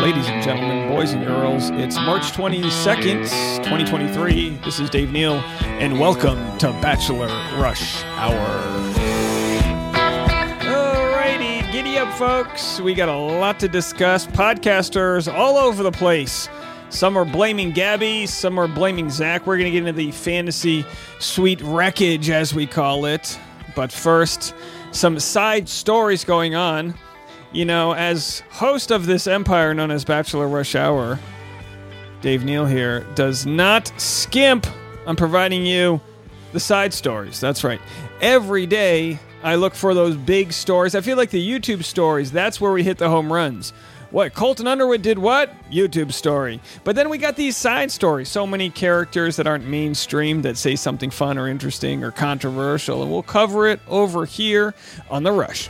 [0.00, 1.68] ladies and gentlemen, boys and girls.
[1.72, 3.24] It's March 22nd,
[3.58, 4.56] 2023.
[4.64, 7.26] This is Dave Neal, and welcome to Bachelor
[7.60, 8.48] Rush Hour.
[10.62, 12.80] Alrighty, giddy up, folks.
[12.80, 14.26] We got a lot to discuss.
[14.26, 16.48] Podcasters all over the place.
[16.88, 19.46] Some are blaming Gabby, some are blaming Zach.
[19.46, 20.82] We're going to get into the fantasy
[21.18, 23.38] suite wreckage, as we call it.
[23.76, 24.54] But first,
[24.92, 26.94] some side stories going on.
[27.52, 31.18] You know, as host of this empire known as Bachelor Rush Hour,
[32.20, 34.68] Dave Neal here does not skimp
[35.04, 36.00] on providing you
[36.52, 37.40] the side stories.
[37.40, 37.80] That's right.
[38.20, 40.94] Every day, I look for those big stories.
[40.94, 43.72] I feel like the YouTube stories, that's where we hit the home runs.
[44.10, 45.52] What, Colton Underwood did what?
[45.70, 46.60] YouTube story.
[46.84, 48.28] But then we got these side stories.
[48.28, 53.10] So many characters that aren't mainstream that say something fun or interesting or controversial, and
[53.10, 54.74] we'll cover it over here
[55.10, 55.68] on The Rush.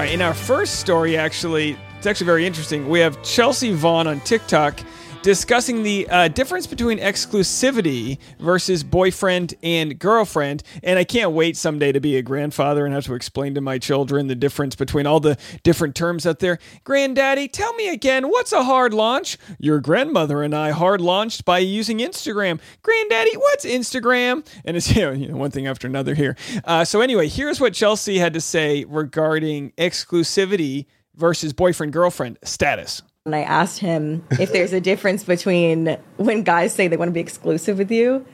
[0.00, 2.88] All right, in our first story, actually, it's actually very interesting.
[2.88, 4.80] We have Chelsea Vaughn on TikTok
[5.22, 10.62] discussing the uh, difference between exclusivity versus boyfriend and girlfriend.
[10.82, 13.78] And I can't wait someday to be a grandfather and have to explain to my
[13.78, 16.58] children the difference between all the different terms out there.
[16.84, 19.36] Granddaddy, tell me again, what's a hard launch?
[19.58, 22.60] Your grandmother and I hard launched by using Instagram.
[22.82, 24.46] Granddaddy, what's Instagram?
[24.64, 26.36] And it's you know, you know one thing after another here.
[26.64, 33.02] Uh, so anyway, here's what Chelsea had to say regarding exclusivity versus boyfriend girlfriend status.
[33.26, 37.12] And I asked him if there's a difference between when guys say they want to
[37.12, 38.24] be exclusive with you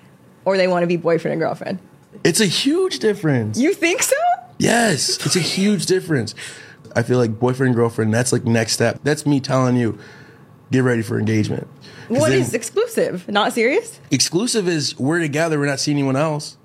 [0.44, 1.80] or they want to be boyfriend and girlfriend.
[2.22, 3.58] It's a huge difference.
[3.58, 4.14] You think so?
[4.58, 6.36] yes, it's a huge difference.
[6.94, 8.14] I feel like boyfriend and girlfriend.
[8.14, 9.00] That's like next step.
[9.02, 9.98] That's me telling you,
[10.70, 11.66] get ready for engagement.
[12.06, 13.28] What then is exclusive?
[13.28, 13.98] Not serious?
[14.12, 14.68] exclusive?
[14.68, 15.58] Is we're together.
[15.58, 16.58] We're not seeing anyone else,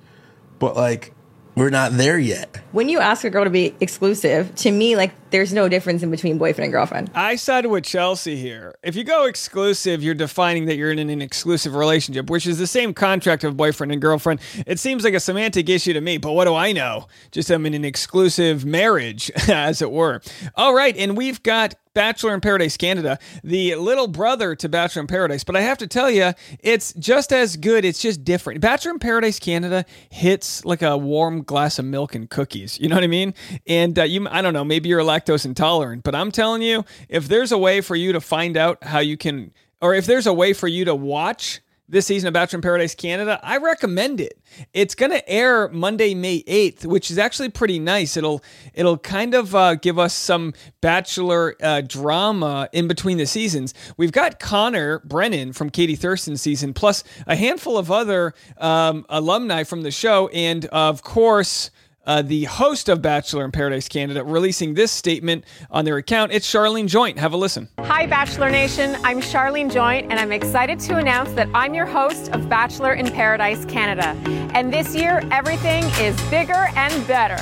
[0.60, 1.16] but like
[1.56, 2.62] we're not there yet.
[2.72, 6.12] When you ask a girl to be exclusive, to me, like there's no difference in
[6.12, 7.12] between boyfriend and girlfriend.
[7.14, 8.76] I sided with Chelsea here.
[8.84, 12.68] If you go exclusive, you're defining that you're in an exclusive relationship, which is the
[12.68, 14.40] same contract of boyfriend and girlfriend.
[14.66, 17.08] It seems like a semantic issue to me, but what do I know?
[17.32, 20.22] Just I'm in an exclusive marriage, as it were.
[20.56, 25.08] All right, and we've got Bachelor in Paradise Canada, the little brother to Bachelor in
[25.08, 25.44] Paradise.
[25.44, 27.84] But I have to tell you, it's just as good.
[27.84, 28.62] It's just different.
[28.62, 32.80] Bachelor in Paradise Canada hits like a warm glass of milk and cookies.
[32.80, 33.34] You know what I mean?
[33.68, 37.28] And uh, you, I don't know, maybe you're lactose intolerant, but I'm telling you, if
[37.28, 40.34] there's a way for you to find out how you can, or if there's a
[40.34, 41.60] way for you to watch
[41.92, 44.40] this season of Bachelor in Paradise Canada, I recommend it.
[44.74, 48.16] It's going to air Monday, May 8th, which is actually pretty nice.
[48.16, 48.42] It'll
[48.74, 53.74] it'll kind of uh, give us some Bachelor uh, drama in between the seasons.
[53.98, 59.64] We've got Connor Brennan from Katie Thurston's season, plus a handful of other um, alumni
[59.66, 61.72] from the show, and of course.
[62.04, 66.32] Uh, the host of Bachelor in Paradise Canada releasing this statement on their account.
[66.32, 67.18] It's Sharleen Joynt.
[67.18, 67.70] Have a listen.
[67.80, 68.98] Hi, Bachelor Nation.
[69.04, 73.12] I'm Sharleen Joynt, and I'm excited to announce that I'm your host of Bachelor in
[73.12, 74.18] Paradise Canada.
[74.56, 77.42] And this year, everything is bigger and better.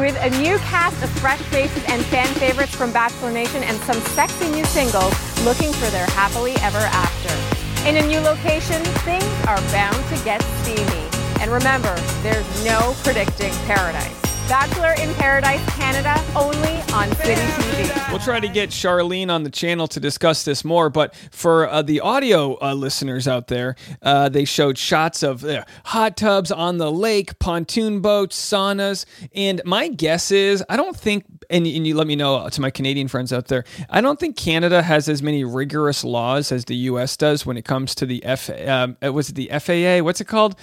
[0.00, 4.00] With a new cast of fresh faces and fan favorites from Bachelor Nation and some
[4.12, 5.12] sexy new singles
[5.44, 7.86] looking for their happily ever after.
[7.86, 11.11] In a new location, things are bound to get steamy.
[11.42, 11.92] And remember,
[12.22, 14.22] there's no predicting paradise.
[14.48, 18.10] Bachelor in Paradise Canada, only on City TV.
[18.10, 21.82] We'll try to get Sharleen on the channel to discuss this more, but for uh,
[21.82, 26.78] the audio uh, listeners out there, uh, they showed shots of uh, hot tubs on
[26.78, 29.04] the lake, pontoon boats, saunas,
[29.34, 32.70] and my guess is I don't think, and, and you let me know to my
[32.70, 36.76] Canadian friends out there, I don't think Canada has as many rigorous laws as the
[36.76, 37.16] U.S.
[37.16, 38.48] does when it comes to the F.
[38.68, 40.04] Um, was it the FAA?
[40.04, 40.54] What's it called?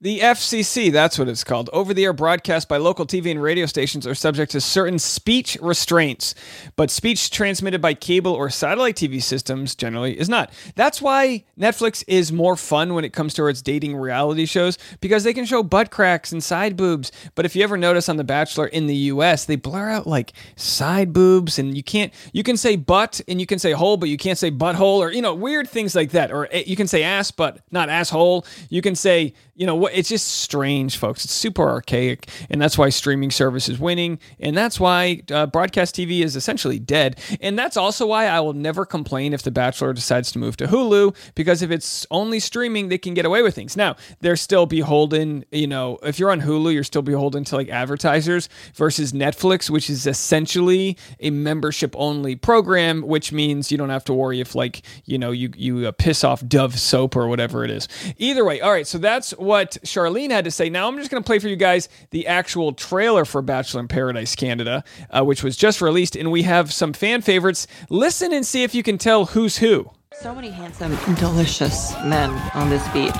[0.00, 1.68] The FCC, that's what it's called.
[1.72, 5.58] Over the air broadcast by local TV and radio stations are subject to certain speech
[5.60, 6.36] restraints,
[6.76, 10.52] but speech transmitted by cable or satellite TV systems generally is not.
[10.76, 15.24] That's why Netflix is more fun when it comes to its dating reality shows because
[15.24, 17.10] they can show butt cracks and side boobs.
[17.34, 20.32] But if you ever notice on The Bachelor in the US, they blur out like
[20.54, 24.08] side boobs and you can't, you can say butt and you can say hole, but
[24.08, 26.30] you can't say butthole or, you know, weird things like that.
[26.30, 28.46] Or eh, you can say ass, but not asshole.
[28.68, 31.24] You can say, you know what it's just strange folks.
[31.24, 35.94] It's super archaic and that's why streaming service is winning and that's why uh, broadcast
[35.94, 39.92] tv is essentially dead and that's also why i will never complain if the bachelor
[39.92, 43.54] decides to move to hulu because if it's only streaming they can get away with
[43.54, 43.76] things.
[43.76, 47.68] Now they're still beholden you know if you're on hulu you're still beholden to like
[47.68, 54.04] advertisers versus netflix which is essentially a membership only program which means you don't have
[54.04, 57.64] to worry if like you know you you uh, piss off dove soap or whatever
[57.64, 57.88] it is.
[58.18, 60.68] Either way all right so that's what what Sharleen had to say.
[60.68, 63.88] Now I'm just going to play for you guys the actual trailer for Bachelor in
[63.88, 67.66] Paradise Canada, uh, which was just released, and we have some fan favorites.
[67.90, 69.90] Listen and see if you can tell who's who.
[70.20, 73.12] So many handsome, delicious men on this beach.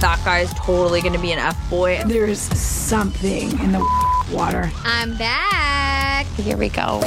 [0.00, 2.00] That guy is totally gonna be an F boy.
[2.06, 3.80] There's something in the
[4.32, 4.70] water.
[4.84, 6.26] I'm back.
[6.36, 7.02] Here we go.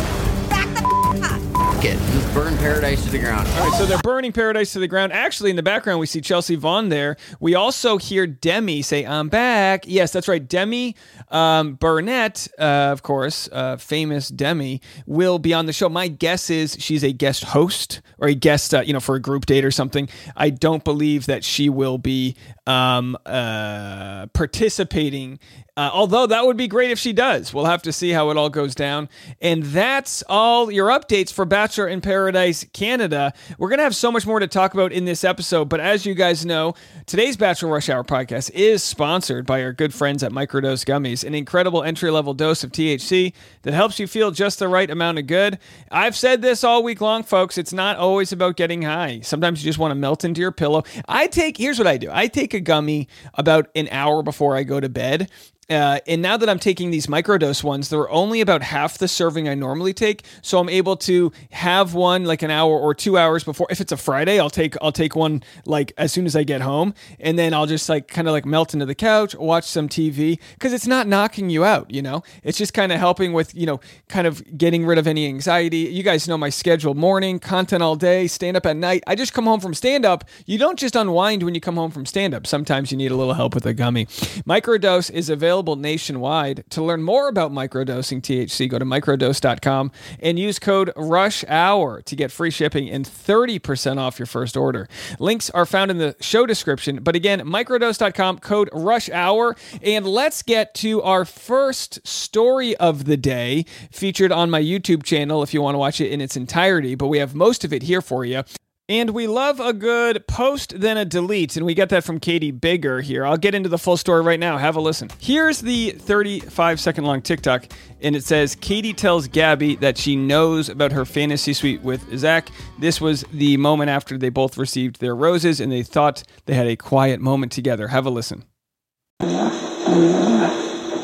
[1.82, 3.48] Get just burn paradise to the ground.
[3.48, 5.14] All right, so they're burning paradise to the ground.
[5.14, 7.18] Actually, in the background, we see Chelsea Vaughn there.
[7.40, 9.86] We also hear Demi say, I'm back.
[9.88, 10.48] Yes, that's right.
[10.48, 10.96] Demi
[11.30, 15.90] um, Burnett, uh, of course, uh, famous Demi, will be on the show.
[15.90, 19.20] My guess is she's a guest host or a guest, uh, you know, for a
[19.20, 20.08] group date or something.
[20.36, 22.36] I don't believe that she will be
[22.68, 25.40] um, uh, participating
[25.78, 27.54] uh, although that would be great if she does.
[27.54, 29.08] We'll have to see how it all goes down.
[29.42, 33.34] And that's all your updates for Bachelor in Paradise Canada.
[33.58, 35.66] We're going to have so much more to talk about in this episode.
[35.66, 36.76] But as you guys know,
[37.08, 41.36] today's Bachelor Rush Hour podcast is sponsored by our good friends at Microdose Gummies, an
[41.36, 43.34] incredible entry level dose of THC
[43.64, 45.60] that helps you feel just the right amount of good.
[45.92, 47.58] I've said this all week long, folks.
[47.58, 49.20] It's not always about getting high.
[49.20, 50.84] Sometimes you just want to melt into your pillow.
[51.10, 54.64] I take, here's what I do I take a gummy about an hour before I
[54.64, 55.30] go to bed
[55.72, 59.48] uh, and now that I'm taking these microdose ones, they're only about half the serving
[59.48, 60.26] I normally take.
[60.42, 63.68] So I'm able to have one like an hour or two hours before.
[63.70, 66.60] If it's a Friday, I'll take I'll take one like as soon as I get
[66.60, 69.88] home, and then I'll just like kind of like melt into the couch, watch some
[69.88, 71.90] TV because it's not knocking you out.
[71.90, 73.80] You know, it's just kind of helping with you know
[74.10, 75.78] kind of getting rid of any anxiety.
[75.78, 79.04] You guys know my schedule: morning content all day, stand up at night.
[79.08, 80.26] I just come home from stand up.
[80.46, 82.46] You don't just unwind when you come home from stand up.
[82.46, 84.08] Sometimes you need a little help with a gummy.
[84.46, 86.64] Microdose is available available nationwide.
[86.72, 92.16] To learn more about microdosing THC, go to microdose.com and use code RUSH HOUR to
[92.16, 94.90] get free shipping and 30% off your first order.
[95.20, 97.04] Links are found in the show description.
[97.04, 99.56] But again, microdose.com, code RUSH HOUR.
[99.84, 105.44] And let's get to our first story of the day featured on my YouTube channel
[105.44, 106.96] if you want to watch it in its entirety.
[106.96, 108.44] But we have most of it here for you.
[108.92, 111.56] And we love a good post, then a delete.
[111.56, 113.26] And we get that from Katie Biggar here.
[113.26, 114.58] I'll get into the full story right now.
[114.58, 115.10] Have a listen.
[115.18, 117.68] Here's the 35 second long TikTok.
[118.02, 122.50] And it says Katie tells Gabby that she knows about her fantasy suite with Zach.
[122.80, 126.68] This was the moment after they both received their roses and they thought they had
[126.68, 127.88] a quiet moment together.
[127.88, 128.44] Have a listen.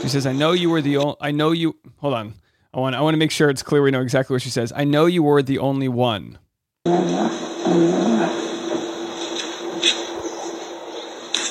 [0.01, 2.33] She says, I know you were the only, I know you, hold on.
[2.73, 4.73] I want, I want to make sure it's clear we know exactly what she says.
[4.75, 6.37] I know you were the only one.
[7.69, 8.29] I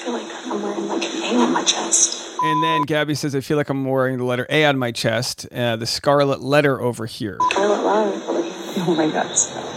[0.03, 2.23] feel like I'm wearing like A on my chest.
[2.43, 5.47] And then Gabby says, I feel like I'm wearing the letter A on my chest,
[5.53, 7.39] uh, the scarlet letter over here.
[7.51, 7.77] Scarlet.
[8.79, 9.76] Oh my God.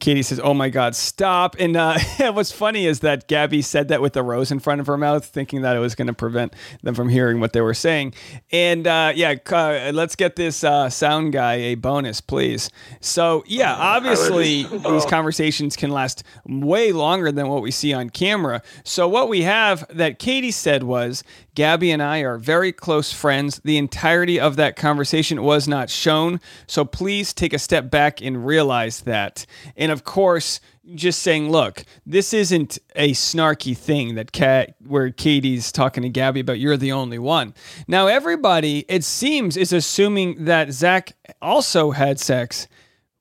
[0.00, 1.98] Katie says, "Oh my God, stop!" And uh,
[2.32, 5.24] what's funny is that Gabby said that with the rose in front of her mouth,
[5.24, 8.14] thinking that it was going to prevent them from hearing what they were saying.
[8.50, 12.70] And uh, yeah, uh, let's get this uh, sound guy a bonus, please.
[13.00, 18.62] So yeah, obviously these conversations can last way longer than what we see on camera.
[18.84, 21.22] So what we have that Katie said was,
[21.56, 23.60] Gabby and I are very close friends.
[23.64, 26.38] The entirety of that conversation was not shown.
[26.66, 29.46] So please take a step back and realize that.
[29.74, 30.60] And of course,
[30.94, 36.40] just saying, look, this isn't a snarky thing that Kat, where Katie's talking to Gabby
[36.40, 37.54] about you're the only one.
[37.88, 42.68] Now, everybody, it seems, is assuming that Zach also had sex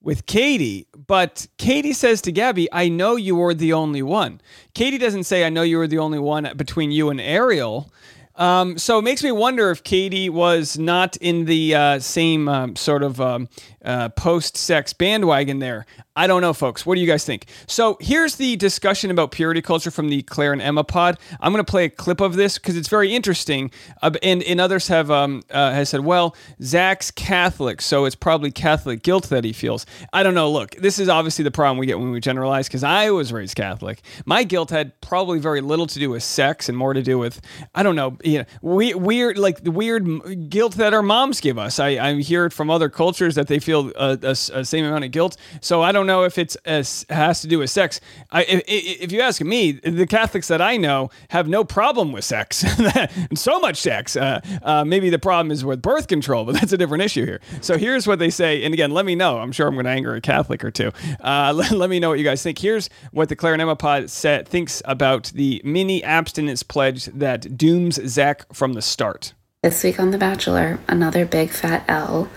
[0.02, 4.42] with Katie, but Katie says to Gabby, I know you were the only one.
[4.76, 7.92] Katie doesn't say, I know you were the only one between you and Ariel.
[8.38, 12.76] Um, so it makes me wonder if Katie was not in the uh, same um,
[12.76, 13.48] sort of um,
[13.86, 15.86] uh, post sex bandwagon there.
[16.18, 16.86] I don't know, folks.
[16.86, 17.48] What do you guys think?
[17.68, 21.20] So here's the discussion about purity culture from the Claire and Emma pod.
[21.42, 23.70] I'm going to play a clip of this because it's very interesting.
[24.02, 28.50] Uh, and, and others have um, uh, has said, well, Zach's Catholic, so it's probably
[28.50, 29.86] Catholic guilt that he feels.
[30.14, 30.50] I don't know.
[30.50, 33.58] Look, this is obviously the problem we get when we generalize because I was raised
[33.58, 34.02] Catholic.
[34.26, 37.42] My guilt had probably very little to do with sex and more to do with,
[37.76, 41.58] I don't know, you know, we, weird, like the weird guilt that our moms give
[41.60, 41.78] us.
[41.78, 45.04] I, I hear it from other cultures that they feel a, a, a same amount
[45.04, 45.38] of guilt.
[45.62, 48.00] So I don't know if it's has to do with sex.
[48.32, 52.24] I, if, if, you ask me, the Catholics that I know have no problem with
[52.24, 52.64] sex,
[53.36, 54.16] so much sex.
[54.16, 57.42] Uh, uh, maybe the problem is with birth control, but that's a different issue here.
[57.62, 59.40] So here's what they say, and again, let me know.
[59.40, 60.92] I'm sure I'm going to anger a Catholic or two.
[61.20, 62.60] Uh, let, let, me know what you guys think.
[62.60, 68.54] Here's what the Claire pod set, thinks about the mini abstinence pledge that dooms Zach
[68.54, 69.34] from the start.
[69.64, 72.30] This week on The Bachelor, another big fat L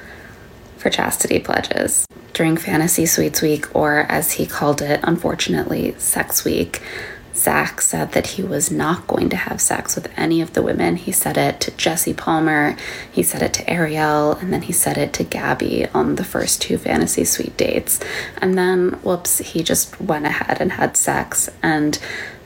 [0.78, 2.06] for chastity pledges.
[2.32, 6.80] During Fantasy Suites Week, or as he called it, unfortunately, Sex Week,
[7.34, 10.96] Zach said that he was not going to have sex with any of the women.
[10.96, 12.76] He said it to Jesse Palmer,
[13.12, 16.60] he said it to Ariel, and then he said it to Gabby on the first
[16.60, 18.00] two fantasy suite dates.
[18.38, 21.98] And then, whoops, he just went ahead and had sex and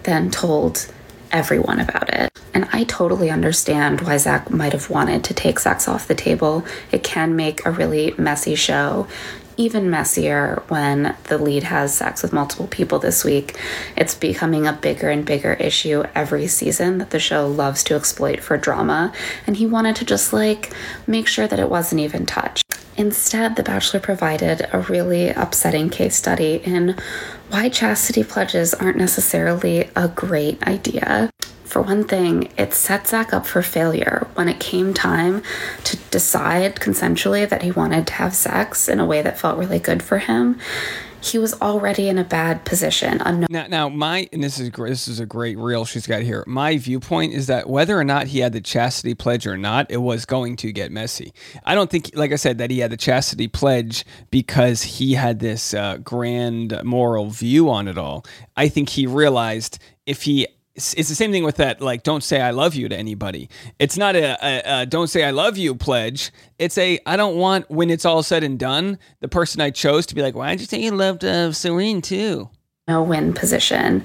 [0.03, 0.93] then told
[1.31, 2.39] everyone about it.
[2.55, 6.67] And I totally understand why Zach might have wanted to take sex off the table.
[6.91, 9.07] It can make a really messy show
[9.57, 13.57] even messier when the lead has sex with multiple people this week.
[13.97, 18.41] It's becoming a bigger and bigger issue every season that the show loves to exploit
[18.41, 19.13] for drama,
[19.47, 20.73] and he wanted to just like
[21.07, 22.63] make sure that it wasn't even touched.
[22.97, 26.97] Instead, The Bachelor provided a really upsetting case study in
[27.49, 31.31] why chastity pledges aren't necessarily a great idea.
[31.73, 35.43] For one thing, it set Zach up for failure when it came time
[35.85, 39.79] to decide consensually that he wanted to have sex in a way that felt really
[39.79, 40.61] good for him.
[41.23, 43.23] He was already in a bad position.
[43.49, 44.71] Now, now, my and this is.
[44.71, 46.45] This is a great reel she's got here.
[46.47, 50.03] My viewpoint is that whether or not he had the chastity pledge or not, it
[50.03, 51.33] was going to get messy.
[51.65, 55.39] I don't think, like I said, that he had the chastity pledge because he had
[55.39, 58.27] this uh, grand moral view on it all.
[58.59, 62.41] I think he realized if he it's, the same thing with that like don't say
[62.41, 63.49] i love you to anybody.
[63.79, 66.33] It's not a, a, a, don't say i love you pledge.
[66.59, 70.07] It's a i don't want when it's all said and done the person i chose
[70.07, 72.49] to be like why did you say you loved uh, serene too?
[72.89, 74.05] No win position.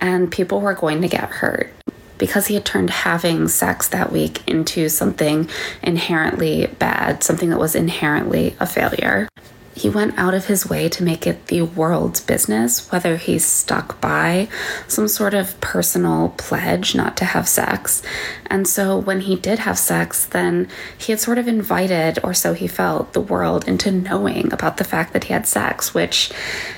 [0.00, 1.72] And people were going to get hurt
[2.18, 5.48] because he had turned having sex that week into something
[5.82, 9.28] inherently bad something that was inherently a failure
[9.76, 14.00] he went out of his way to make it the world's business, whether he stuck
[14.00, 14.48] by
[14.88, 18.02] some sort of personal pledge not to have sex.
[18.46, 22.54] And so when he did have sex, then he had sort of invited, or so
[22.54, 26.32] he felt, the world into knowing about the fact that he had sex, which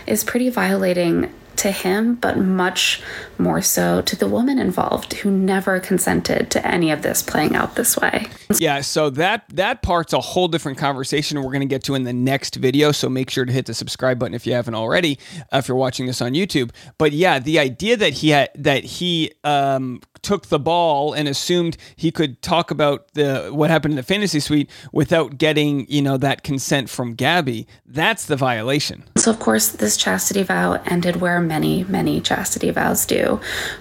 [0.06, 3.00] is pretty violating to him, but much
[3.38, 7.74] more so to the woman involved who never consented to any of this playing out
[7.74, 8.26] this way.
[8.58, 12.04] Yeah, so that that part's a whole different conversation we're going to get to in
[12.04, 15.18] the next video, so make sure to hit the subscribe button if you haven't already
[15.52, 16.70] uh, if you're watching this on YouTube.
[16.96, 21.76] But yeah, the idea that he had that he um, took the ball and assumed
[21.96, 26.16] he could talk about the what happened in the fantasy suite without getting you know
[26.16, 27.66] that consent from Gabby.
[27.86, 29.04] That's the violation.
[29.16, 33.27] So of course, this chastity vow ended where many many chastity vows do,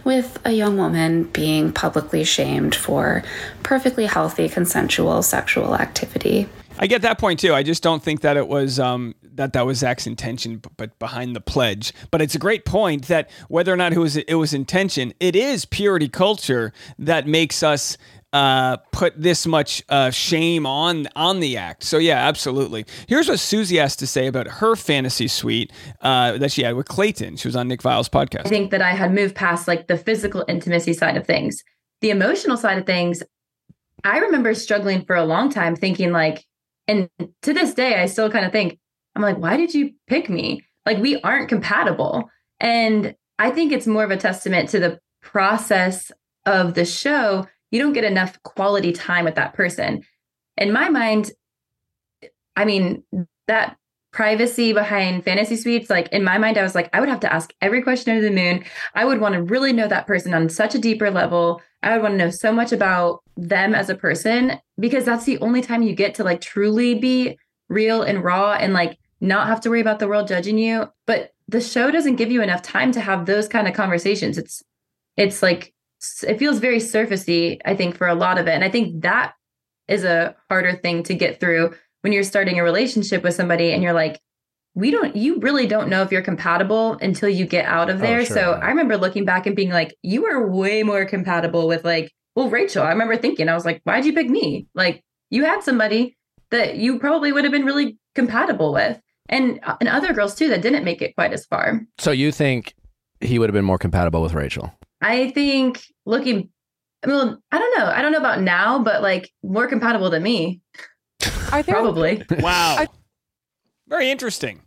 [0.04, 3.24] with a young woman being publicly shamed for
[3.64, 6.48] perfectly healthy consensual sexual activity.
[6.80, 7.54] I get that point too.
[7.54, 11.36] I just don't think that it was um, that that was Zach's intention, but behind
[11.36, 11.94] the pledge.
[12.12, 15.36] But it's a great point that whether or not it was it was intention, it
[15.36, 17.98] is purity culture that makes us
[18.34, 21.84] uh, put this much uh, shame on on the act.
[21.84, 22.86] So yeah, absolutely.
[23.08, 26.88] Here's what Susie has to say about her fantasy suite uh, that she had with
[26.88, 27.38] Clayton.
[27.38, 28.46] She was on Nick Viall's podcast.
[28.46, 31.64] I think that I had moved past like the physical intimacy side of things.
[32.02, 33.24] The emotional side of things,
[34.04, 36.46] I remember struggling for a long time, thinking like
[36.88, 37.10] and
[37.42, 38.80] to this day, I still kind of think,
[39.16, 40.64] I'm like, why did you pick me?
[40.86, 42.30] Like, we aren't compatible.
[42.60, 46.12] And I think it's more of a testament to the process
[46.46, 47.46] of the show.
[47.72, 50.04] You don't get enough quality time with that person.
[50.58, 51.32] In my mind,
[52.56, 53.04] I mean,
[53.48, 53.78] that
[54.12, 57.32] privacy behind fantasy suites, like in my mind, I was like, I would have to
[57.32, 58.64] ask every question under the moon.
[58.96, 61.62] I would want to really know that person on such a deeper level.
[61.84, 65.38] I would want to know so much about them as a person because that's the
[65.40, 67.38] only time you get to like truly be
[67.70, 70.90] real and raw and like not have to worry about the world judging you.
[71.06, 74.38] But the show doesn't give you enough time to have those kind of conversations.
[74.38, 74.64] It's
[75.16, 75.74] it's like
[76.28, 78.52] it feels very surfacey, I think, for a lot of it.
[78.52, 79.34] And I think that
[79.88, 83.82] is a harder thing to get through when you're starting a relationship with somebody and
[83.82, 84.20] you're like,
[84.76, 88.02] we don't you really don't know if you're compatible until you get out of oh,
[88.06, 88.20] there.
[88.20, 88.36] Oh, sure.
[88.36, 92.12] So I remember looking back and being like, you are way more compatible with like,
[92.36, 92.84] well, Rachel.
[92.84, 94.68] I remember thinking, I was like, why'd you pick me?
[94.76, 96.16] Like, you had somebody
[96.52, 99.02] that you probably would have been really compatible with.
[99.30, 101.82] And uh, and other girls too that didn't make it quite as far.
[101.98, 102.76] So you think
[103.20, 104.72] he would have been more compatible with Rachel?
[105.02, 106.50] I think looking
[107.04, 107.86] I mean, I don't know.
[107.86, 110.62] I don't know about now, but like more compatible than me.
[111.52, 112.24] Are there probably?
[112.40, 112.86] Wow.
[113.88, 114.62] Very interesting.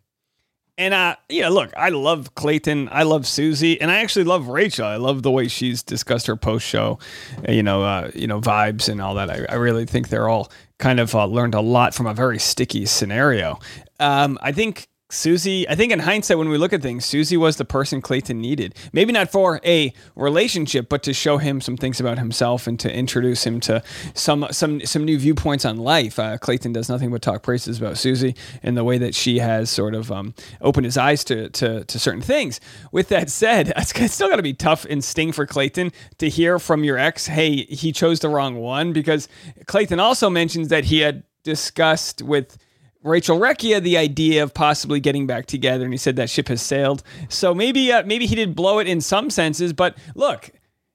[0.78, 2.88] And uh, yeah, look, I love Clayton.
[2.90, 4.86] I love Susie, and I actually love Rachel.
[4.86, 6.98] I love the way she's discussed her post show,
[7.46, 9.28] uh, you know, uh, you know, vibes and all that.
[9.28, 12.38] I, I really think they're all kind of uh, learned a lot from a very
[12.38, 13.58] sticky scenario.
[13.98, 17.56] Um, I think Susie, I think in hindsight, when we look at things, Susie was
[17.56, 18.74] the person Clayton needed.
[18.92, 22.92] Maybe not for a relationship, but to show him some things about himself and to
[22.92, 23.82] introduce him to
[24.14, 26.18] some some some new viewpoints on life.
[26.18, 29.68] Uh, Clayton does nothing but talk praises about Susie and the way that she has
[29.70, 32.60] sort of um, opened his eyes to, to to certain things.
[32.92, 36.58] With that said, it's still got to be tough and sting for Clayton to hear
[36.58, 39.28] from your ex, "Hey, he chose the wrong one," because
[39.66, 42.58] Clayton also mentions that he had discussed with
[43.02, 46.60] Rachel Recchia the idea of possibly getting back together, and he said that ship has
[46.60, 47.02] sailed.
[47.28, 50.50] So maybe uh, maybe he did blow it in some senses, but look,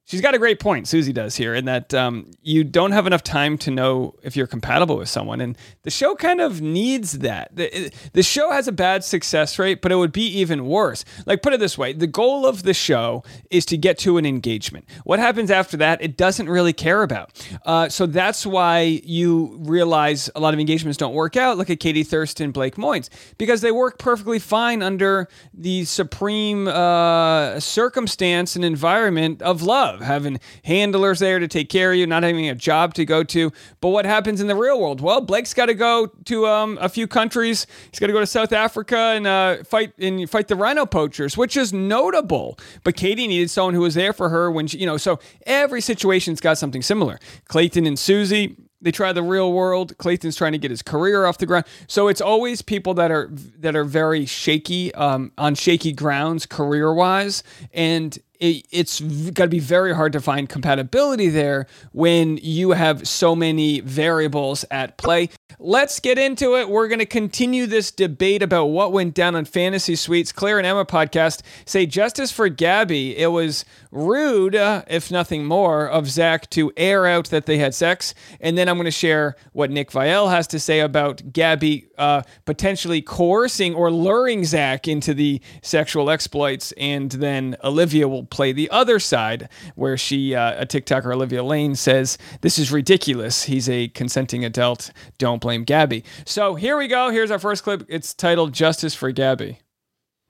[0.05, 0.87] she's got a great point.
[0.87, 4.47] Susie does here, in that um, you don't have enough time to know if you're
[4.47, 7.55] compatible with someone, and the show kind of needs that.
[7.55, 11.03] The, the show has a bad success rate, but it would be even worse.
[11.25, 14.25] Like put it this way: the goal of the show is to get to an
[14.25, 14.85] engagement.
[15.03, 17.31] What happens after that, it doesn't really care about.
[17.65, 21.57] Uh, so that's why you realize a lot of engagements don't work out.
[21.57, 27.59] Look at Katie Thurston, Blake Moynes, because they work perfectly fine under the supreme uh,
[27.59, 32.49] circumstance and environment of love, having handlers there to take care of you, not having
[32.49, 33.51] a job to go to.
[33.81, 35.01] But what happens in the real world?
[35.01, 37.67] Well, Blake's got to go to um, a few countries.
[37.91, 41.37] He's got to go to South Africa and uh, fight and fight the rhino poachers,
[41.37, 42.57] which is notable.
[42.83, 44.97] But Katie needed someone who was there for her when she, you know.
[44.97, 47.19] So every situation's got something similar.
[47.47, 49.97] Clayton and Susie, they try the real world.
[49.97, 51.65] Clayton's trying to get his career off the ground.
[51.87, 56.93] So it's always people that are that are very shaky um, on shaky grounds career
[56.93, 62.71] wise, and it, it's got to be very hard to find compatibility there when you
[62.71, 65.29] have so many variables at play.
[65.57, 66.69] Let's get into it.
[66.69, 70.31] We're going to continue this debate about what went down on Fantasy Suites.
[70.31, 73.17] Claire and Emma podcast say justice for Gabby.
[73.17, 77.73] It was rude, uh, if nothing more, of Zach to air out that they had
[77.73, 78.13] sex.
[78.41, 82.23] And then I'm going to share what Nick Viall has to say about Gabby uh,
[82.45, 86.73] potentially coercing or luring Zach into the sexual exploits.
[86.73, 91.75] And then Olivia will play the other side, where she, uh, a TikToker, Olivia Lane,
[91.75, 93.43] says, This is ridiculous.
[93.43, 94.91] He's a consenting adult.
[95.17, 96.03] Don't blame Gabby.
[96.25, 97.09] So here we go.
[97.09, 97.85] Here's our first clip.
[97.87, 99.59] It's titled Justice for Gabby.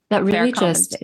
[0.08, 0.96] That really just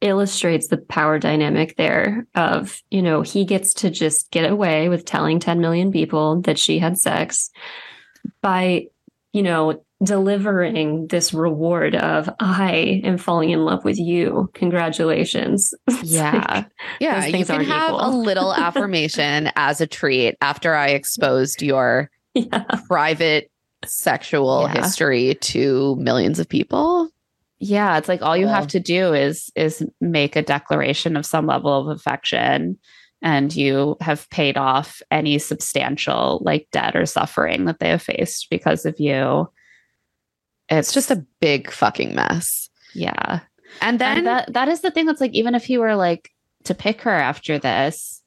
[0.00, 5.04] illustrates the power dynamic there of, you know, he gets to just get away with
[5.04, 7.50] telling 10 million people that she had sex
[8.40, 8.86] by,
[9.34, 14.50] you know, delivering this reward of I am falling in love with you.
[14.54, 15.72] Congratulations.
[16.02, 16.44] Yeah.
[16.54, 16.66] like,
[17.00, 22.10] Yeah, you can have a little affirmation as a treat after I exposed your
[22.86, 23.50] private
[23.84, 24.82] sexual Yeah.
[24.82, 27.08] history to millions of people.
[27.58, 31.46] Yeah, it's like all you have to do is is make a declaration of some
[31.46, 32.78] level of affection
[33.22, 38.48] and you have paid off any substantial like debt or suffering that they have faced
[38.50, 39.48] because of you.
[40.68, 42.68] It's just a big fucking mess.
[42.94, 43.40] Yeah.
[43.80, 46.30] And then that that is the thing that's like even if he were like
[46.64, 48.22] to pick her after this,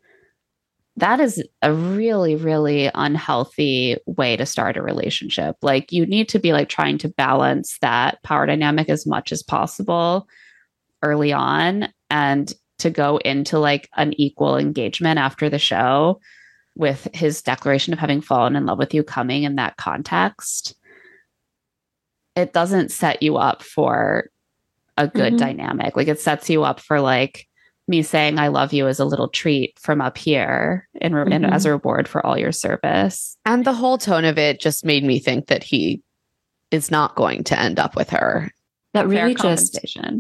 [0.98, 5.58] that is a really really unhealthy way to start a relationship.
[5.62, 9.44] Like you need to be like trying to balance that power dynamic as much as
[9.44, 10.28] possible
[11.02, 16.20] early on and to go into like an equal engagement after the show
[16.76, 20.76] with his declaration of having fallen in love with you coming in that context
[22.40, 24.30] it doesn't set you up for
[24.98, 25.38] a good Mhm.
[25.38, 25.96] dynamic.
[25.96, 27.46] Like it sets you up for like
[27.88, 31.42] me saying I love you as a little treat from up here in, re- in
[31.44, 31.52] Mhm.
[31.52, 33.38] as a reward for all your service.
[33.46, 36.02] and the whole tone of it just made me think that he
[36.72, 38.52] is not going to end up with her.
[38.94, 39.76] That Fair really just.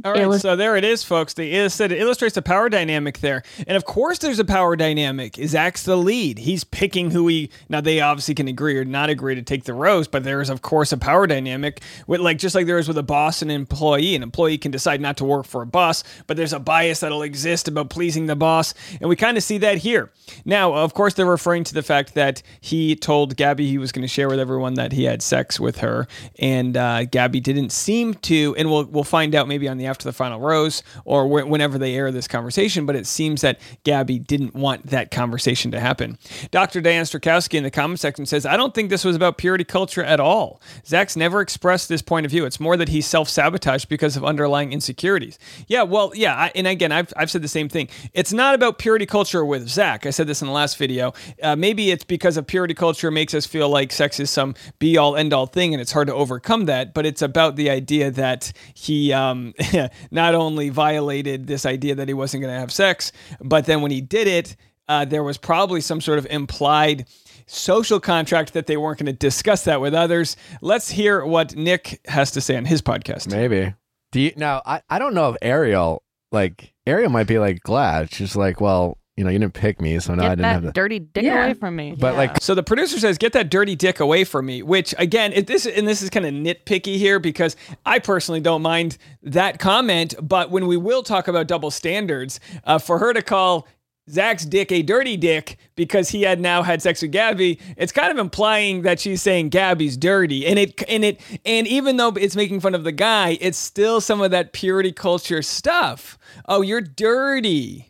[0.05, 1.33] All right, illus- so there it is, folks.
[1.33, 4.75] They il- said it illustrates the power dynamic there, and of course, there's a power
[4.75, 5.39] dynamic.
[5.39, 6.37] is Zach's the lead.
[6.37, 7.49] He's picking who he.
[7.67, 10.51] Now they obviously can agree or not agree to take the rose, but there is
[10.51, 13.49] of course a power dynamic with like just like there is with a boss and
[13.49, 14.13] an employee.
[14.13, 17.23] An employee can decide not to work for a boss, but there's a bias that'll
[17.23, 20.11] exist about pleasing the boss, and we kind of see that here.
[20.45, 24.03] Now, of course, they're referring to the fact that he told Gabby he was going
[24.03, 28.13] to share with everyone that he had sex with her, and uh, Gabby didn't seem
[28.13, 28.57] to.
[28.59, 31.79] And we'll we'll find out maybe on the after the final rose or wh- whenever
[31.79, 32.85] they air this conversation.
[32.85, 36.19] But it seems that Gabby didn't want that conversation to happen.
[36.51, 36.81] Dr.
[36.81, 40.03] Diane Strakowski in the comment section says, "I don't think this was about purity culture
[40.03, 40.61] at all.
[40.85, 42.45] Zach's never expressed this point of view.
[42.45, 46.67] It's more that he self sabotaged because of underlying insecurities." Yeah, well, yeah, I, and
[46.67, 47.87] again, I've I've said the same thing.
[48.13, 50.05] It's not about purity culture with Zach.
[50.05, 51.13] I said this in the last video.
[51.41, 54.97] Uh, maybe it's because of purity culture makes us feel like sex is some be
[54.97, 56.93] all end all thing, and it's hard to overcome that.
[56.93, 59.53] But it's about the idea that he um,
[60.11, 63.91] not only violated this idea that he wasn't going to have sex, but then when
[63.91, 64.55] he did it,
[64.87, 67.05] uh, there was probably some sort of implied
[67.45, 70.37] social contract that they weren't going to discuss that with others.
[70.61, 73.31] Let's hear what Nick has to say on his podcast.
[73.31, 73.73] Maybe.
[74.11, 74.61] Do you now?
[74.65, 78.13] I, I don't know if Ariel like Ariel might be like glad.
[78.13, 80.63] She's like, well, you know, you didn't pick me, so now I didn't that have
[80.63, 80.71] to.
[80.71, 81.43] dirty dick Yeah.
[81.43, 81.93] away from me.
[81.99, 85.33] But like, So the producer says, "Get that dirty dick away from me." Which again,
[85.33, 89.59] it, this and this is kind of nitpicky here because I personally don't mind that
[89.59, 90.15] comment.
[90.21, 93.67] But when we will talk about double standards, uh, for her to call
[94.09, 98.11] Zach's dick a dirty dick because he had now had sex with Gabby, it's kind
[98.11, 100.47] of implying that she's saying Gabby's dirty.
[100.47, 103.99] And it and it and even though it's making fun of the guy, it's still
[104.01, 106.17] some of that purity culture stuff.
[106.47, 107.88] Oh, you're dirty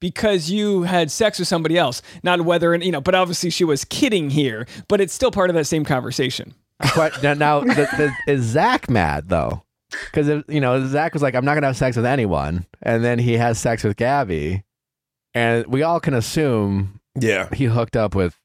[0.00, 2.02] because you had sex with somebody else.
[2.22, 5.50] Not whether, and you know, but obviously she was kidding here, but it's still part
[5.50, 6.54] of that same conversation.
[6.94, 9.62] But now, now the, the, is Zach mad though?
[9.90, 13.18] Because you know Zach was like, "I'm not gonna have sex with anyone," and then
[13.18, 14.64] he has sex with Gabby,
[15.32, 18.36] and we all can assume, yeah, he hooked up with.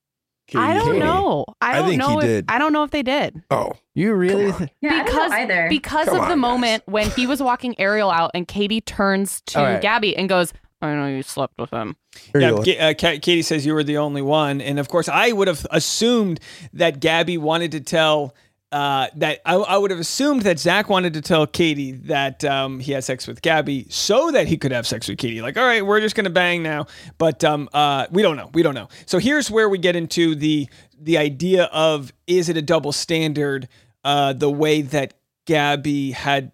[0.53, 1.45] I don't know.
[1.61, 2.45] I I don't think he know if did.
[2.49, 3.41] I don't know if they did.
[3.49, 4.51] Oh, you really?
[4.51, 5.67] Th- Yeah, I don't because either.
[5.69, 9.41] because Come of the on, moment when he was walking Ariel out and Katie turns
[9.47, 9.81] to All right.
[9.81, 10.51] Gabby and goes,
[10.81, 11.95] "I know you slept with him."
[12.31, 12.61] Here Yeah, go.
[12.61, 15.65] Uh, Ka- Katie says you were the only one, and of course, I would have
[15.71, 16.39] assumed
[16.73, 18.35] that Gabby wanted to tell.
[18.71, 22.79] Uh, that I, I would have assumed that Zach wanted to tell Katie that um,
[22.79, 25.41] he had sex with Gabby so that he could have sex with Katie.
[25.41, 28.49] Like, all right, we're just gonna bang now, but um, uh, we don't know.
[28.53, 28.87] We don't know.
[29.07, 33.67] So here's where we get into the the idea of is it a double standard?
[34.05, 35.15] Uh, the way that
[35.45, 36.53] Gabby had.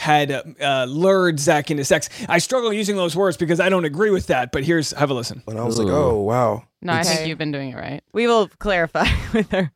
[0.00, 2.08] Had uh, uh, lured Zach into sex.
[2.26, 4.50] I struggle using those words because I don't agree with that.
[4.50, 5.42] But here's have a listen.
[5.46, 6.64] And I was like, oh wow.
[6.80, 8.02] No, I think you've been doing it right.
[8.14, 9.70] We will clarify with her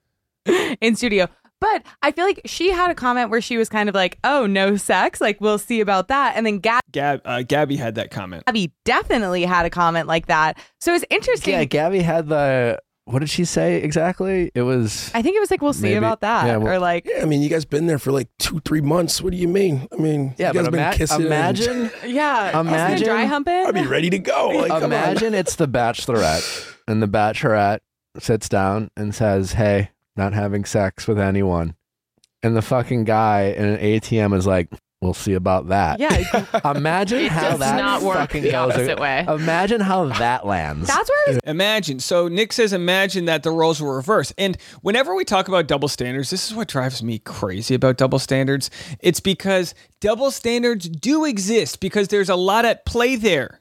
[0.80, 1.28] in studio.
[1.60, 4.46] But I feel like she had a comment where she was kind of like, "Oh,
[4.46, 5.20] no sex.
[5.20, 6.82] Like we'll see about that." And then Gab,
[7.24, 8.44] uh, Gabby had that comment.
[8.46, 10.58] Gabby definitely had a comment like that.
[10.80, 11.54] So it's interesting.
[11.54, 12.80] Yeah, Gabby had the.
[13.06, 14.50] What did she say exactly?
[14.54, 15.10] It was.
[15.14, 17.20] I think it was like, "We'll see Maybe- about that," yeah, well- or like, Yeah,
[17.22, 19.20] I mean, you guys been there for like two, three months.
[19.20, 19.86] What do you mean?
[19.92, 21.16] I mean, Yeah, you guys but been ima- kissing.
[21.16, 21.90] and- imagine.
[22.06, 24.48] "Yeah, Imagine- dry humping." I'd be ready to go.
[24.48, 24.82] Like.
[24.82, 27.80] Imagine it's the Bachelorette, and the Bachelorette
[28.18, 31.74] sits down and says, "Hey, not having sex with anyone,"
[32.42, 34.68] and the fucking guy in an ATM is like,
[35.04, 36.10] "We'll see about that." Yeah,
[36.74, 38.72] Imagine how does that not work fucking the goes.
[38.72, 39.24] opposite way.
[39.28, 40.88] Imagine how that lands.
[40.88, 42.00] That's where it's Imagine.
[42.00, 44.32] So Nick says, imagine that the roles were reversed.
[44.38, 48.18] And whenever we talk about double standards, this is what drives me crazy about double
[48.18, 48.70] standards.
[49.00, 53.60] It's because double standards do exist because there's a lot at play there.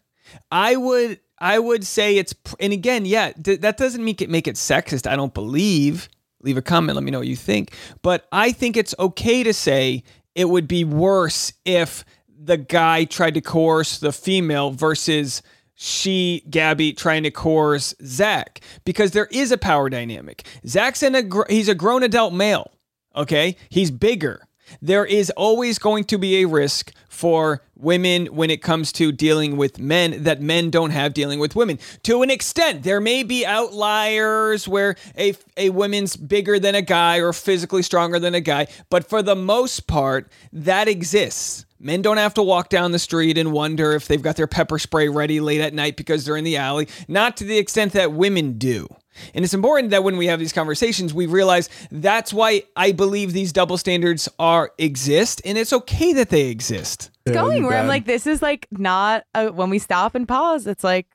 [0.52, 4.48] I would I would say it's and again, yeah, th- that doesn't make it make
[4.48, 5.06] it sexist.
[5.10, 6.10] I don't believe.
[6.42, 7.74] Leave a comment, let me know what you think.
[8.02, 10.04] But I think it's okay to say
[10.36, 15.42] it would be worse if the guy tried to coerce the female versus
[15.76, 20.46] she, Gabby, trying to coerce Zach because there is a power dynamic.
[20.68, 22.72] Zach's in a he's a grown adult male.
[23.16, 24.48] Okay, he's bigger.
[24.82, 29.56] There is always going to be a risk for women when it comes to dealing
[29.58, 31.78] with men that men don't have dealing with women.
[32.04, 37.18] To an extent, there may be outliers where a, a woman's bigger than a guy
[37.18, 41.66] or physically stronger than a guy, but for the most part, that exists.
[41.80, 44.80] Men don't have to walk down the street and wonder if they've got their pepper
[44.80, 48.14] spray ready late at night because they're in the alley, not to the extent that
[48.14, 48.88] women do.
[49.34, 53.34] And it's important that when we have these conversations, we realize that's why I believe
[53.34, 57.12] these double standards are exist, and it's okay that they exist.
[57.26, 60.68] it's going where I'm like, this is like not a, when we stop and pause.
[60.68, 61.08] It's like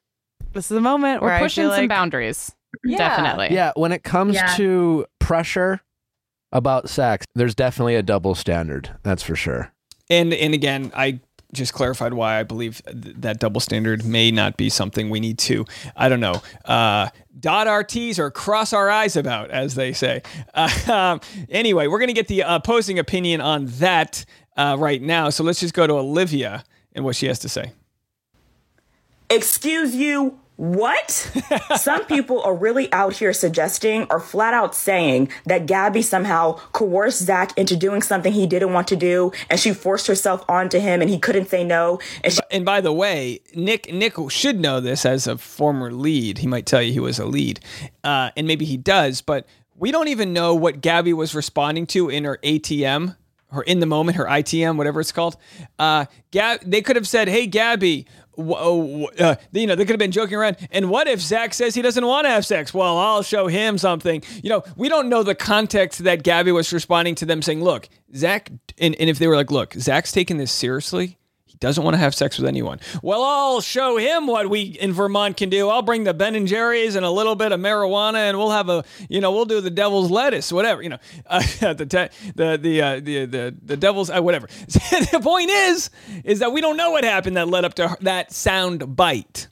[0.53, 2.53] this is a moment where We're I pushing feel some like, boundaries.
[2.85, 2.99] Yeah.
[2.99, 3.55] Definitely.
[3.55, 4.55] Yeah, when it comes Yeah.
[4.57, 5.81] to pressure
[6.53, 8.91] about sex, there's definitely a double standard.
[9.03, 9.73] That's for sure.
[10.11, 11.21] And and again, I
[11.53, 15.39] just clarified why I believe th- that double standard may not be something we need
[15.41, 15.65] to,
[15.97, 17.09] I don't know, uh,
[17.41, 20.23] dot our T's or cross our I's about, as they say.
[20.55, 24.25] Uh, um, anyway, we're going to get the opposing opinion on that
[24.57, 25.31] uh, right now.
[25.31, 27.73] So let's just go to Olivia and what she has to say.
[29.31, 31.09] Excuse you, what?
[31.77, 37.23] Some people are really out here suggesting or flat out saying that Gabby somehow coerced
[37.23, 41.01] Zach into doing something he didn't want to do and she forced herself onto him
[41.01, 42.01] and he couldn't say no.
[42.25, 46.39] And she And by the way, Nick Nick should know this as a former lead.
[46.39, 47.61] He might tell you he was a lead,
[48.03, 49.23] uh, and maybe he does.
[49.23, 53.15] But we don't even know what Gabby was responding to in her ATM
[53.53, 55.37] or in the moment, her ITM, whatever it's called.
[55.79, 58.07] Uh, Gab, they could have said, "Hey, Gabby."
[58.39, 60.57] Wh- Uh, you know, they could have been joking around.
[60.71, 62.73] And what if Zach says he doesn't want to have sex?
[62.73, 64.23] Well, I'll show him something.
[64.43, 67.89] You know, we don't know the context that Gabby was responding to them saying, look,
[68.15, 71.19] Zach, and, and if they were like, look, Zach's taking this seriously
[71.61, 72.81] doesn't want to have sex with anyone.
[73.03, 75.69] Well, I'll show him what we in Vermont can do.
[75.69, 78.69] I'll bring the Ben and Jerry's and a little bit of marijuana, and we'll have
[78.69, 82.59] a, you know, we'll do the devil's lettuce, whatever, you know, uh, the te- the
[82.61, 84.49] the, uh, the the the devil's uh, whatever.
[84.67, 85.91] the point is,
[86.25, 89.49] is that we don't know what happened that led up to that sound bite,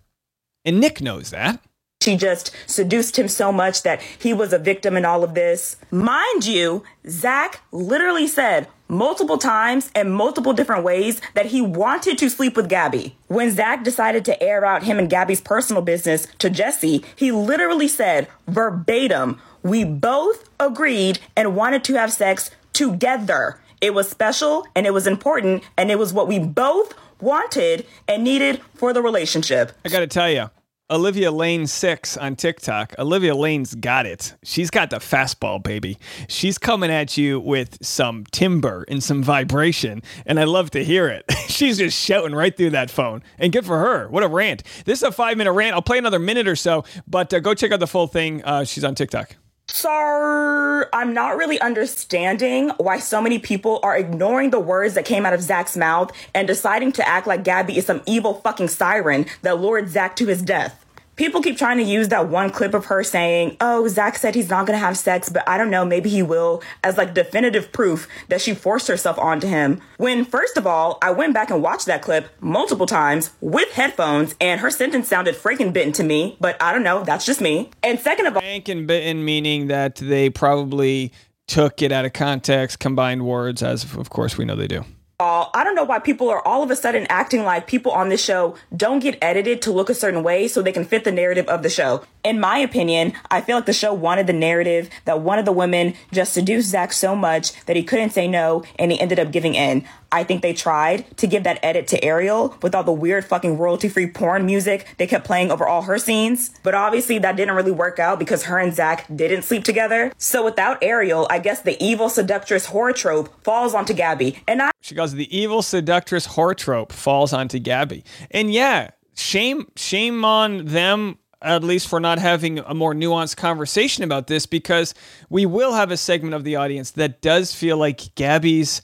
[0.65, 1.63] and Nick knows that.
[2.03, 5.77] She just seduced him so much that he was a victim in all of this.
[5.91, 12.31] Mind you, Zach literally said multiple times and multiple different ways that he wanted to
[12.31, 13.17] sleep with Gabby.
[13.29, 17.89] When Zach decided to air out him and Gabby's personal business to Jesse, he literally
[17.89, 23.59] said verbatim, We both agreed and wanted to have sex together.
[23.81, 28.25] It was special and it was important and it was what we both wanted and
[28.25, 29.73] needed for the relationship.
[29.85, 30.51] I got to tell you,
[30.89, 32.95] Olivia Lane 6 on TikTok.
[32.97, 34.35] Olivia Lane's got it.
[34.45, 35.99] She's got the fastball, baby.
[36.29, 41.09] She's coming at you with some timber and some vibration, and I love to hear
[41.09, 41.25] it.
[41.49, 43.25] She's just shouting right through that phone.
[43.37, 44.09] And good for her.
[44.09, 44.63] What a rant.
[44.85, 45.75] This is a five minute rant.
[45.75, 48.45] I'll play another minute or so, but uh, go check out the full thing.
[48.45, 49.35] Uh, she's on TikTok.
[49.69, 55.27] Sir, I'm not really understanding why so many people are ignoring the words that came
[55.27, 59.27] out of Zach's mouth and deciding to act like Gabby is some evil fucking siren
[59.43, 60.86] that lured Zach to his death.
[61.17, 64.51] People keep trying to use that one clip of her saying, Oh, Zach said he's
[64.51, 68.07] not gonna have sex, but I don't know, maybe he will, as like definitive proof
[68.29, 69.81] that she forced herself onto him.
[69.97, 74.35] When, first of all, I went back and watched that clip multiple times with headphones,
[74.43, 77.71] and her sentence sounded Frankenbitten to me, but I don't know, that's just me.
[77.83, 81.13] And second of all, Frankenbitten meaning that they probably
[81.47, 84.85] took it out of context, combined words, as of course we know they do.
[85.19, 88.11] All, I don't know why people are all of a sudden acting like people on
[88.11, 91.13] this show don't get edited to look a certain way so they can fit the
[91.13, 92.05] narrative of the show.
[92.23, 95.53] In my opinion, I feel like the show wanted the narrative that one of the
[95.53, 99.33] women just seduced Zach so much that he couldn't say no and he ended up
[99.33, 99.87] giving in.
[100.13, 103.59] I think they tried to give that edit to Ariel with all the weird fucking
[103.59, 106.51] royalty free porn music they kept playing over all her scenes.
[106.63, 110.13] But obviously that didn't really work out because her and Zach didn't sleep together.
[110.17, 114.43] So without Ariel, I guess the evil seductress horror trope falls onto Gabby.
[114.47, 118.05] And I She goes, the evil seductress horror trope falls onto Gabby.
[118.31, 124.03] And yeah, shame, shame on them at least for not having a more nuanced conversation
[124.03, 124.95] about this because
[125.29, 128.83] we will have a segment of the audience that does feel like Gabby's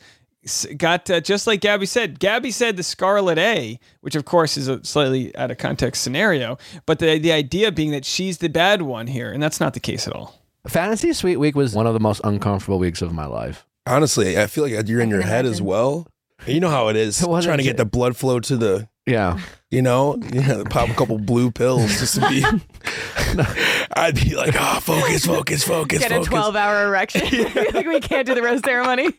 [0.77, 2.19] got uh, just like Gabby said.
[2.19, 6.59] Gabby said the Scarlet A, which of course is a slightly out of context scenario,
[6.87, 9.81] but the the idea being that she's the bad one here, and that's not the
[9.81, 10.43] case at all.
[10.67, 13.67] Fantasy Suite Week was one of the most uncomfortable weeks of my life.
[13.87, 16.07] Honestly, I feel like you're in your head as well.
[16.47, 19.41] You know how it is It trying to get the blood flow to the, Yeah.
[19.71, 22.45] you know, you know, pop a couple blue pills just to be.
[23.97, 27.23] I'd be like, oh, focus, focus, focus, Get a 12 hour erection.
[27.75, 29.05] like we can't do the rose ceremony.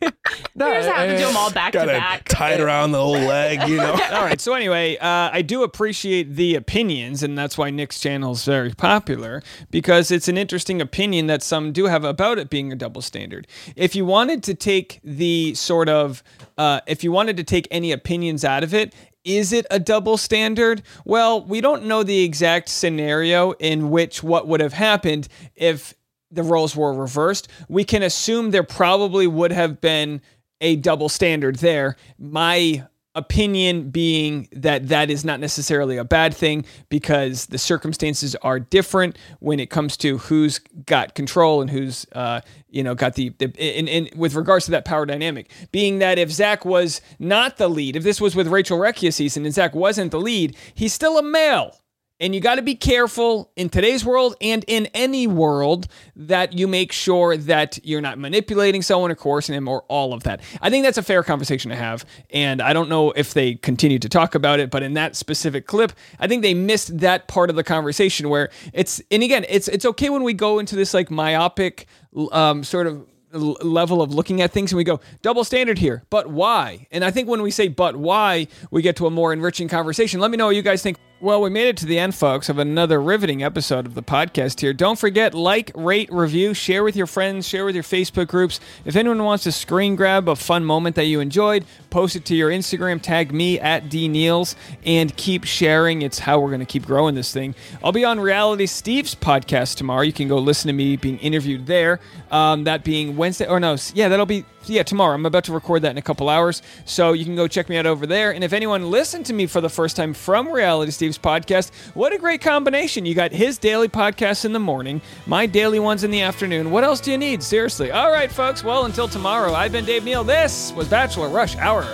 [0.56, 2.28] just have to do them all back to Gotta back.
[2.28, 3.92] tie it around the whole leg, you know.
[3.92, 4.40] All right.
[4.40, 8.70] So anyway, uh, I do appreciate the opinions, and that's why Nick's channel is very
[8.70, 13.02] popular because it's an interesting opinion that some do have about it being a double
[13.02, 13.46] standard.
[13.76, 16.22] If you wanted to take the sort of,
[16.56, 18.94] uh, if you wanted to take any opinions out of it.
[19.24, 20.82] Is it a double standard?
[21.04, 25.94] Well, we don't know the exact scenario in which what would have happened if
[26.30, 27.48] the roles were reversed.
[27.68, 30.20] We can assume there probably would have been
[30.60, 31.96] a double standard there.
[32.18, 38.58] My opinion being that that is not necessarily a bad thing because the circumstances are
[38.58, 43.28] different when it comes to who's got control and who's uh, you know got the,
[43.38, 47.56] the in, in with regards to that power dynamic being that if Zach was not
[47.56, 50.92] the lead if this was with Rachel Recchia season and Zach wasn't the lead he's
[50.92, 51.78] still a male
[52.20, 56.68] and you got to be careful in today's world and in any world that you
[56.68, 60.40] make sure that you're not manipulating someone or coercing them or all of that.
[60.60, 62.04] I think that's a fair conversation to have.
[62.30, 65.66] And I don't know if they continue to talk about it, but in that specific
[65.66, 69.66] clip, I think they missed that part of the conversation where it's, and again, it's,
[69.68, 71.86] it's okay when we go into this like myopic
[72.30, 76.30] um, sort of level of looking at things and we go double standard here but
[76.30, 79.66] why and i think when we say but why we get to a more enriching
[79.66, 82.14] conversation let me know what you guys think well we made it to the end
[82.14, 84.74] folks of another riveting episode of the podcast here.
[84.74, 88.60] Don't forget like rate review share with your friends share with your facebook groups.
[88.84, 92.34] If anyone wants to screen grab a fun moment that you enjoyed post it to
[92.34, 96.02] your instagram tag me at dneils and keep sharing.
[96.02, 97.54] It's how we're going to keep growing this thing.
[97.82, 100.02] I'll be on reality steve's podcast tomorrow.
[100.02, 102.00] You can go listen to me being interviewed there.
[102.30, 105.14] Um, that being wednesday or no yeah that'll be yeah tomorrow.
[105.14, 106.62] I'm about to record that in a couple hours.
[106.84, 108.32] So you can go check me out over there.
[108.32, 112.12] And if anyone listened to me for the first time from reality steve's podcast what
[112.12, 113.06] a great combination.
[113.06, 116.70] You got his daily podcast in the morning my daily ones in the afternoon.
[116.70, 117.42] What else do you need?
[117.42, 117.90] Seriously.
[117.90, 118.64] All right folks.
[118.64, 120.24] Well until tomorrow i've been dave neal.
[120.24, 121.84] This was bachelor rush hour